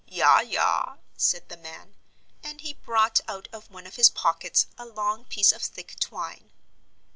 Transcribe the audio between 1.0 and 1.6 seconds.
said the